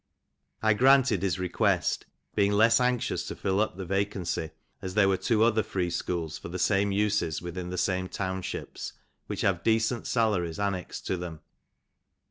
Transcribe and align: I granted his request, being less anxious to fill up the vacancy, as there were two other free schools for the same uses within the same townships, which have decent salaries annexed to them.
I 0.63 0.73
granted 0.73 1.21
his 1.21 1.37
request, 1.37 2.07
being 2.33 2.53
less 2.53 2.79
anxious 2.79 3.23
to 3.27 3.35
fill 3.35 3.59
up 3.61 3.77
the 3.77 3.85
vacancy, 3.85 4.49
as 4.81 4.95
there 4.95 5.07
were 5.07 5.15
two 5.15 5.43
other 5.43 5.61
free 5.61 5.91
schools 5.91 6.39
for 6.39 6.49
the 6.49 6.57
same 6.57 6.91
uses 6.91 7.39
within 7.39 7.69
the 7.69 7.77
same 7.77 8.09
townships, 8.09 8.93
which 9.27 9.41
have 9.41 9.61
decent 9.61 10.07
salaries 10.07 10.57
annexed 10.57 11.05
to 11.05 11.17
them. 11.17 11.41